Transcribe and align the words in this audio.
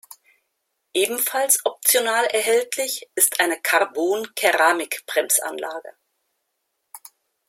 Ebenfalls 0.95 1.61
optional 1.63 2.25
erhältlich 2.31 3.07
ist 3.13 3.39
eine 3.39 3.61
Carbon-Keramik-Bremsanlage. 3.61 5.93